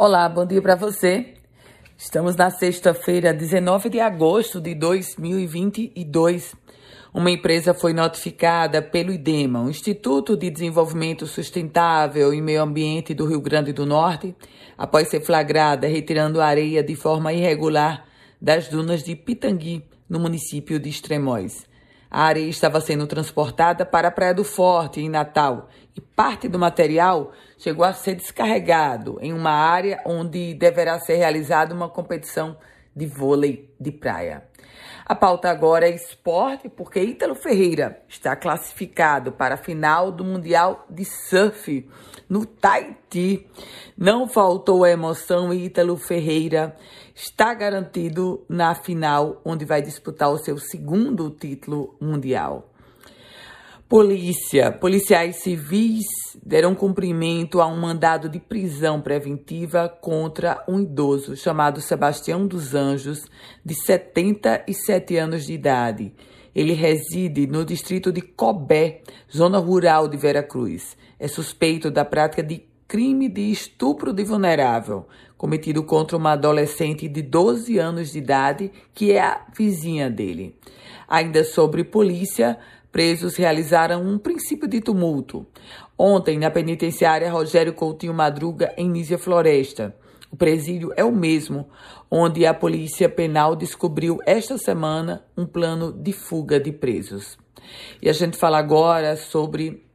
Olá, 0.00 0.28
bom 0.28 0.46
dia 0.46 0.62
para 0.62 0.76
você. 0.76 1.34
Estamos 1.96 2.36
na 2.36 2.50
sexta-feira, 2.50 3.34
19 3.34 3.88
de 3.88 3.98
agosto 3.98 4.60
de 4.60 4.72
2022. 4.72 6.54
Uma 7.12 7.32
empresa 7.32 7.74
foi 7.74 7.92
notificada 7.92 8.80
pelo 8.80 9.12
IDEMA, 9.12 9.60
o 9.60 9.68
Instituto 9.68 10.36
de 10.36 10.50
Desenvolvimento 10.50 11.26
Sustentável 11.26 12.32
e 12.32 12.40
Meio 12.40 12.62
Ambiente 12.62 13.12
do 13.12 13.26
Rio 13.26 13.40
Grande 13.40 13.72
do 13.72 13.84
Norte, 13.84 14.36
após 14.78 15.08
ser 15.08 15.20
flagrada 15.20 15.88
retirando 15.88 16.40
areia 16.40 16.80
de 16.80 16.94
forma 16.94 17.32
irregular 17.32 18.04
das 18.40 18.68
dunas 18.68 19.02
de 19.02 19.16
Pitangui, 19.16 19.84
no 20.08 20.20
município 20.20 20.78
de 20.78 20.88
Extremóis. 20.88 21.66
A 22.10 22.22
areia 22.22 22.48
estava 22.48 22.80
sendo 22.80 23.06
transportada 23.06 23.84
para 23.84 24.08
a 24.08 24.10
Praia 24.10 24.32
do 24.32 24.44
Forte, 24.44 25.00
em 25.00 25.08
Natal, 25.10 25.68
e 25.94 26.00
parte 26.00 26.48
do 26.48 26.58
material 26.58 27.32
chegou 27.58 27.84
a 27.84 27.92
ser 27.92 28.14
descarregado 28.14 29.18
em 29.20 29.32
uma 29.32 29.50
área 29.50 30.00
onde 30.06 30.54
deverá 30.54 30.98
ser 30.98 31.16
realizada 31.16 31.74
uma 31.74 31.88
competição 31.88 32.56
de 32.98 33.06
vôlei 33.06 33.72
de 33.80 33.92
praia. 33.92 34.42
A 35.06 35.14
pauta 35.14 35.48
agora 35.48 35.88
é 35.88 35.94
esporte, 35.94 36.68
porque 36.68 37.00
Ítalo 37.00 37.34
Ferreira 37.34 38.02
está 38.08 38.36
classificado 38.36 39.32
para 39.32 39.54
a 39.54 39.58
final 39.58 40.12
do 40.12 40.24
Mundial 40.24 40.84
de 40.90 41.04
Surf 41.04 41.88
no 42.28 42.44
Tahiti. 42.44 43.46
Não 43.96 44.28
faltou 44.28 44.84
a 44.84 44.90
emoção 44.90 45.54
e 45.54 45.64
Ítalo 45.64 45.96
Ferreira 45.96 46.76
está 47.14 47.54
garantido 47.54 48.44
na 48.48 48.74
final, 48.74 49.40
onde 49.44 49.64
vai 49.64 49.80
disputar 49.80 50.30
o 50.30 50.38
seu 50.38 50.58
segundo 50.58 51.30
título 51.30 51.96
mundial. 52.00 52.68
Polícia. 53.88 54.70
Policiais 54.70 55.36
civis 55.36 56.04
deram 56.44 56.74
cumprimento 56.74 57.58
a 57.58 57.66
um 57.66 57.80
mandado 57.80 58.28
de 58.28 58.38
prisão 58.38 59.00
preventiva 59.00 59.88
contra 59.88 60.62
um 60.68 60.78
idoso 60.78 61.34
chamado 61.34 61.80
Sebastião 61.80 62.46
dos 62.46 62.74
Anjos, 62.74 63.24
de 63.64 63.72
77 63.72 65.16
anos 65.16 65.46
de 65.46 65.54
idade. 65.54 66.12
Ele 66.54 66.74
reside 66.74 67.46
no 67.46 67.64
distrito 67.64 68.12
de 68.12 68.20
Cobé, 68.20 69.00
zona 69.34 69.56
rural 69.56 70.06
de 70.06 70.18
Veracruz. 70.18 70.94
É 71.18 71.26
suspeito 71.26 71.90
da 71.90 72.04
prática 72.04 72.42
de 72.42 72.68
crime 72.86 73.26
de 73.26 73.50
estupro 73.50 74.12
de 74.12 74.22
vulnerável, 74.22 75.06
cometido 75.38 75.82
contra 75.82 76.14
uma 76.14 76.32
adolescente 76.32 77.08
de 77.08 77.22
12 77.22 77.78
anos 77.78 78.12
de 78.12 78.18
idade, 78.18 78.70
que 78.92 79.12
é 79.12 79.20
a 79.22 79.46
vizinha 79.56 80.10
dele. 80.10 80.54
Ainda 81.06 81.42
sobre 81.42 81.84
polícia, 81.84 82.58
Presos 82.98 83.36
realizaram 83.36 84.02
um 84.02 84.18
princípio 84.18 84.66
de 84.66 84.80
tumulto. 84.80 85.46
Ontem, 85.96 86.36
na 86.36 86.50
penitenciária 86.50 87.30
Rogério 87.30 87.72
Coutinho 87.72 88.12
Madruga, 88.12 88.74
em 88.76 88.90
Nízia 88.90 89.16
Floresta. 89.16 89.94
O 90.32 90.36
presídio 90.36 90.92
é 90.96 91.04
o 91.04 91.12
mesmo, 91.12 91.68
onde 92.10 92.44
a 92.44 92.52
Polícia 92.52 93.08
Penal 93.08 93.54
descobriu 93.54 94.18
esta 94.26 94.58
semana 94.58 95.24
um 95.36 95.46
plano 95.46 95.92
de 95.92 96.12
fuga 96.12 96.58
de 96.58 96.72
presos. 96.72 97.38
E 98.02 98.10
a 98.10 98.12
gente 98.12 98.36
fala 98.36 98.58
agora 98.58 99.16
sobre 99.16 99.86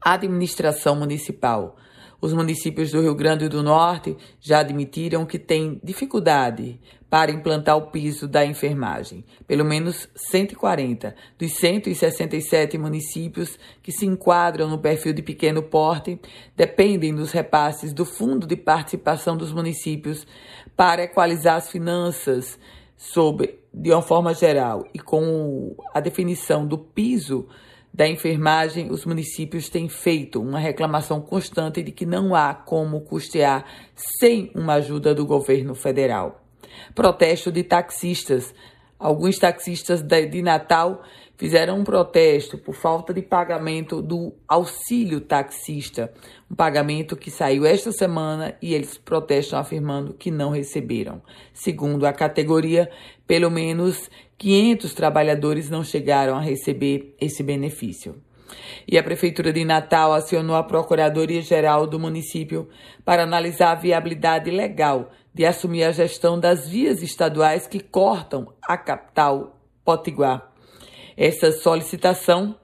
administração 0.00 0.94
municipal. 0.94 1.74
Os 2.20 2.32
municípios 2.32 2.90
do 2.90 3.00
Rio 3.00 3.14
Grande 3.14 3.48
do 3.48 3.62
Norte 3.62 4.16
já 4.40 4.60
admitiram 4.60 5.26
que 5.26 5.38
têm 5.38 5.80
dificuldade 5.82 6.80
para 7.10 7.30
implantar 7.30 7.76
o 7.76 7.90
piso 7.90 8.26
da 8.26 8.44
enfermagem. 8.44 9.24
Pelo 9.46 9.64
menos 9.64 10.08
140 10.14 11.14
dos 11.38 11.52
167 11.52 12.76
municípios 12.78 13.58
que 13.82 13.92
se 13.92 14.06
enquadram 14.06 14.68
no 14.68 14.78
perfil 14.78 15.12
de 15.12 15.22
pequeno 15.22 15.62
porte 15.62 16.18
dependem 16.56 17.14
dos 17.14 17.32
repasses 17.32 17.92
do 17.92 18.04
Fundo 18.04 18.46
de 18.46 18.56
Participação 18.56 19.36
dos 19.36 19.52
Municípios 19.52 20.26
para 20.76 21.04
equalizar 21.04 21.56
as 21.56 21.70
finanças 21.70 22.58
sob, 22.96 23.58
de 23.72 23.90
uma 23.90 24.02
forma 24.02 24.34
geral 24.34 24.86
e 24.92 24.98
com 24.98 25.76
a 25.94 26.00
definição 26.00 26.66
do 26.66 26.78
piso 26.78 27.46
da 27.96 28.06
enfermagem, 28.06 28.90
os 28.92 29.06
municípios 29.06 29.70
têm 29.70 29.88
feito 29.88 30.38
uma 30.38 30.58
reclamação 30.58 31.18
constante 31.18 31.82
de 31.82 31.90
que 31.90 32.04
não 32.04 32.34
há 32.34 32.52
como 32.52 33.00
custear 33.00 33.64
sem 34.20 34.50
uma 34.54 34.74
ajuda 34.74 35.14
do 35.14 35.24
governo 35.24 35.74
federal. 35.74 36.44
Protesto 36.94 37.50
de 37.50 37.62
taxistas. 37.62 38.54
Alguns 38.98 39.38
taxistas 39.38 40.02
de 40.02 40.42
Natal 40.42 41.02
fizeram 41.36 41.78
um 41.78 41.84
protesto 41.84 42.58
por 42.58 42.74
falta 42.74 43.12
de 43.12 43.22
pagamento 43.22 44.00
do 44.00 44.34
auxílio 44.48 45.20
taxista, 45.20 46.12
um 46.50 46.54
pagamento 46.54 47.16
que 47.16 47.30
saiu 47.30 47.64
esta 47.66 47.92
semana 47.92 48.56
e 48.60 48.74
eles 48.74 48.96
protestam 48.96 49.58
afirmando 49.58 50.14
que 50.14 50.30
não 50.30 50.50
receberam. 50.50 51.22
Segundo 51.52 52.06
a 52.06 52.12
categoria, 52.12 52.90
pelo 53.26 53.50
menos 53.50 54.10
500 54.38 54.94
trabalhadores 54.94 55.70
não 55.70 55.84
chegaram 55.84 56.36
a 56.36 56.40
receber 56.40 57.14
esse 57.20 57.42
benefício. 57.42 58.20
E 58.86 58.96
a 58.96 59.02
Prefeitura 59.02 59.52
de 59.52 59.64
Natal 59.64 60.12
acionou 60.12 60.54
a 60.54 60.62
Procuradoria-Geral 60.62 61.86
do 61.86 61.98
município 61.98 62.68
para 63.04 63.24
analisar 63.24 63.72
a 63.72 63.74
viabilidade 63.74 64.50
legal 64.50 65.10
de 65.34 65.44
assumir 65.44 65.84
a 65.84 65.92
gestão 65.92 66.38
das 66.38 66.68
vias 66.68 67.02
estaduais 67.02 67.66
que 67.66 67.80
cortam 67.80 68.52
a 68.62 68.76
capital 68.76 69.60
Potiguar. 69.84 70.55
Essa 71.16 71.50
solicitação 71.52 72.56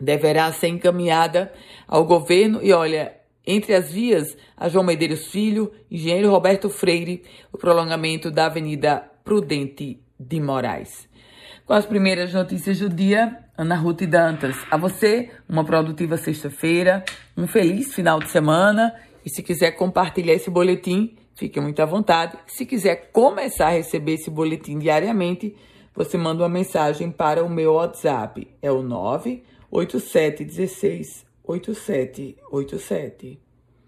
deverá 0.00 0.50
ser 0.52 0.68
encaminhada 0.68 1.52
ao 1.86 2.04
governo 2.04 2.60
e, 2.62 2.72
olha, 2.72 3.14
entre 3.46 3.74
as 3.74 3.90
vias, 3.90 4.36
a 4.56 4.68
João 4.68 4.84
Medeiros 4.84 5.26
Filho, 5.26 5.72
Engenheiro 5.90 6.30
Roberto 6.30 6.68
Freire, 6.68 7.24
o 7.52 7.58
prolongamento 7.58 8.30
da 8.30 8.46
Avenida 8.46 9.10
Prudente 9.24 10.00
de 10.18 10.40
Moraes. 10.40 11.08
Com 11.66 11.74
as 11.74 11.84
primeiras 11.84 12.32
notícias 12.32 12.78
do 12.78 12.88
dia, 12.88 13.44
Ana 13.56 13.74
Ruth 13.74 14.02
Dantas. 14.04 14.56
A 14.70 14.76
você, 14.76 15.30
uma 15.48 15.64
produtiva 15.64 16.16
sexta-feira, 16.16 17.04
um 17.36 17.46
feliz 17.46 17.94
final 17.94 18.18
de 18.20 18.30
semana. 18.30 18.94
E 19.24 19.28
se 19.28 19.42
quiser 19.42 19.72
compartilhar 19.72 20.32
esse 20.32 20.48
boletim, 20.48 21.16
fique 21.34 21.60
muito 21.60 21.80
à 21.80 21.84
vontade. 21.84 22.38
Se 22.46 22.64
quiser 22.64 23.10
começar 23.12 23.66
a 23.66 23.72
receber 23.72 24.14
esse 24.14 24.30
boletim 24.30 24.78
diariamente, 24.78 25.54
você 25.98 26.16
manda 26.16 26.44
uma 26.44 26.48
mensagem 26.48 27.10
para 27.10 27.44
o 27.44 27.50
meu 27.50 27.74
WhatsApp. 27.74 28.48
É 28.62 28.70
o 28.70 28.84
98716 28.84 31.26
8787. 31.42 33.40